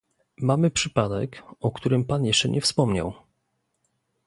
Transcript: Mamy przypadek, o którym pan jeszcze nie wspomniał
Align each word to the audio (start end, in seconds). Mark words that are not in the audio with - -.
Mamy 0.41 0.71
przypadek, 0.71 1.43
o 1.59 1.71
którym 1.71 2.05
pan 2.05 2.25
jeszcze 2.25 2.49
nie 2.49 2.61
wspomniał 2.61 3.13